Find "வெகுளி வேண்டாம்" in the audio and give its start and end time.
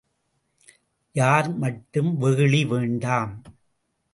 2.17-3.43